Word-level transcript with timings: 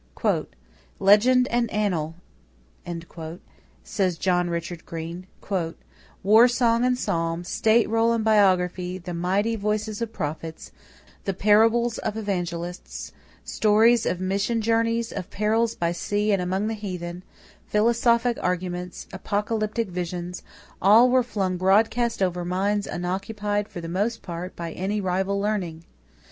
"Legend 0.99 1.47
and 1.49 1.69
annal," 1.69 2.15
says 3.83 4.17
John 4.17 4.49
Richard 4.49 4.83
Green, 4.83 5.27
"war 6.23 6.47
song 6.47 6.83
and 6.83 6.97
psalm, 6.97 7.43
state 7.43 7.87
roll 7.87 8.11
and 8.11 8.23
biography, 8.25 8.97
the 8.97 9.13
mighty 9.13 9.55
voices 9.55 10.01
of 10.01 10.11
prophets, 10.11 10.71
the 11.25 11.35
parables 11.35 11.99
of 11.99 12.17
Evangelists, 12.17 13.11
stories 13.43 14.07
of 14.07 14.19
mission 14.19 14.59
journeys, 14.59 15.11
of 15.11 15.29
perils 15.29 15.75
by 15.75 15.91
sea 15.91 16.31
and 16.31 16.41
among 16.41 16.65
the 16.65 16.73
heathen, 16.73 17.21
philosophic 17.67 18.39
arguments, 18.41 19.05
apocalyptic 19.13 19.89
visions, 19.89 20.41
all 20.81 21.11
were 21.11 21.21
flung 21.21 21.57
broadcast 21.57 22.23
over 22.23 22.43
minds 22.43 22.87
unoccupied 22.87 23.69
for 23.69 23.81
the 23.81 23.87
most 23.87 24.23
part 24.23 24.55
by 24.55 24.71
any 24.71 24.99
rival 24.99 25.39
learning.... 25.39 25.83